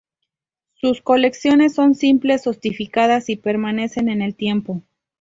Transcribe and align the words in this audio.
Sus 0.73 0.99
colecciones 1.03 1.75
son 1.75 1.93
simples, 1.93 2.41
sofisticadas 2.41 3.29
y 3.29 3.35
permanecen 3.35 4.09
en 4.09 4.23
el 4.23 4.35
tiempo. 4.35 4.81